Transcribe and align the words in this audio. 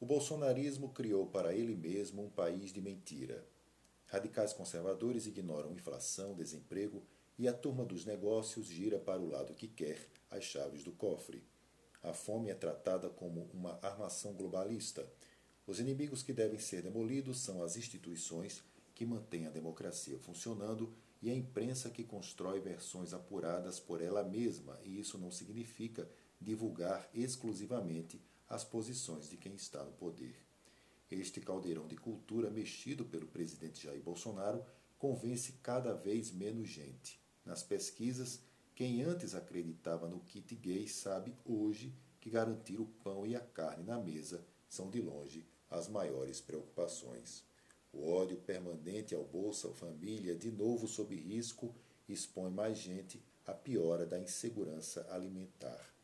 O 0.00 0.06
bolsonarismo 0.06 0.90
criou 0.90 1.26
para 1.26 1.52
ele 1.52 1.74
mesmo 1.74 2.24
um 2.24 2.30
país 2.30 2.72
de 2.72 2.80
mentira. 2.80 3.44
Radicais 4.06 4.52
conservadores 4.52 5.26
ignoram 5.26 5.72
inflação, 5.72 6.36
desemprego 6.36 7.02
e 7.36 7.48
a 7.48 7.52
turma 7.52 7.84
dos 7.84 8.04
negócios 8.04 8.66
gira 8.66 9.00
para 9.00 9.20
o 9.20 9.28
lado 9.28 9.54
que 9.54 9.66
quer 9.66 9.98
as 10.30 10.44
chaves 10.44 10.84
do 10.84 10.92
cofre. 10.92 11.42
A 12.00 12.12
fome 12.12 12.48
é 12.48 12.54
tratada 12.54 13.10
como 13.10 13.50
uma 13.52 13.76
armação 13.82 14.32
globalista. 14.34 15.04
Os 15.66 15.80
inimigos 15.80 16.22
que 16.22 16.32
devem 16.32 16.60
ser 16.60 16.80
demolidos 16.80 17.40
são 17.40 17.60
as 17.60 17.76
instituições 17.76 18.62
que 18.94 19.04
mantêm 19.04 19.48
a 19.48 19.50
democracia 19.50 20.16
funcionando 20.20 20.94
e 21.20 21.28
a 21.28 21.34
imprensa 21.34 21.90
que 21.90 22.04
constrói 22.04 22.60
versões 22.60 23.12
apuradas 23.12 23.80
por 23.80 24.00
ela 24.00 24.22
mesma, 24.22 24.78
e 24.84 25.00
isso 25.00 25.18
não 25.18 25.32
significa 25.32 26.08
divulgar 26.40 27.10
exclusivamente 27.12 28.20
as 28.48 28.64
posições 28.64 29.28
de 29.28 29.36
quem 29.36 29.54
está 29.54 29.84
no 29.84 29.92
poder. 29.92 30.36
Este 31.10 31.40
caldeirão 31.40 31.86
de 31.86 31.96
cultura 31.96 32.50
mexido 32.50 33.04
pelo 33.04 33.26
presidente 33.26 33.84
Jair 33.84 34.02
Bolsonaro 34.02 34.64
convence 34.98 35.52
cada 35.62 35.94
vez 35.94 36.30
menos 36.30 36.68
gente. 36.68 37.20
Nas 37.44 37.62
pesquisas, 37.62 38.40
quem 38.74 39.02
antes 39.02 39.34
acreditava 39.34 40.08
no 40.08 40.20
kit 40.20 40.54
gay 40.54 40.86
sabe 40.86 41.34
hoje 41.44 41.94
que 42.20 42.30
garantir 42.30 42.80
o 42.80 42.86
pão 43.02 43.26
e 43.26 43.34
a 43.34 43.40
carne 43.40 43.84
na 43.84 43.98
mesa 43.98 44.44
são 44.68 44.90
de 44.90 45.00
longe 45.00 45.46
as 45.70 45.88
maiores 45.88 46.40
preocupações. 46.40 47.44
O 47.92 48.10
ódio 48.10 48.36
permanente 48.38 49.14
ao 49.14 49.24
Bolsa 49.24 49.70
Família, 49.70 50.34
de 50.34 50.50
novo 50.50 50.86
sob 50.86 51.14
risco, 51.14 51.74
expõe 52.08 52.50
mais 52.50 52.78
gente 52.78 53.22
à 53.46 53.52
piora 53.52 54.06
da 54.06 54.18
insegurança 54.18 55.06
alimentar. 55.10 55.97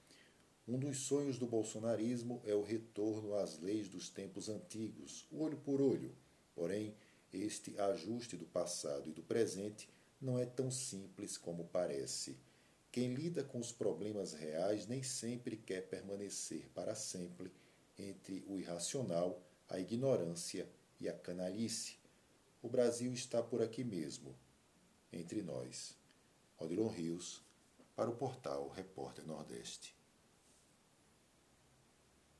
Um 0.66 0.78
dos 0.78 1.00
sonhos 1.00 1.38
do 1.38 1.46
bolsonarismo 1.46 2.40
é 2.42 2.54
o 2.54 2.62
retorno 2.62 3.34
às 3.34 3.58
leis 3.58 3.86
dos 3.86 4.08
tempos 4.08 4.48
antigos, 4.48 5.26
olho 5.30 5.58
por 5.58 5.78
olho. 5.78 6.16
Porém, 6.54 6.96
este 7.30 7.78
ajuste 7.78 8.34
do 8.34 8.46
passado 8.46 9.10
e 9.10 9.12
do 9.12 9.22
presente 9.22 9.86
não 10.18 10.38
é 10.38 10.46
tão 10.46 10.70
simples 10.70 11.36
como 11.36 11.66
parece. 11.66 12.38
Quem 12.90 13.12
lida 13.12 13.44
com 13.44 13.58
os 13.58 13.72
problemas 13.72 14.32
reais 14.32 14.86
nem 14.86 15.02
sempre 15.02 15.54
quer 15.56 15.82
permanecer 15.88 16.66
para 16.74 16.94
sempre 16.94 17.52
entre 17.98 18.42
o 18.46 18.58
irracional, 18.58 19.42
a 19.68 19.78
ignorância 19.78 20.66
e 20.98 21.10
a 21.10 21.12
canalice. 21.12 21.98
O 22.62 22.70
Brasil 22.70 23.12
está 23.12 23.42
por 23.42 23.60
aqui 23.60 23.84
mesmo, 23.84 24.34
entre 25.12 25.42
nós. 25.42 25.94
Odilon 26.58 26.88
Rios, 26.88 27.42
para 27.94 28.08
o 28.08 28.16
portal 28.16 28.70
Repórter 28.70 29.26
Nordeste. 29.26 29.94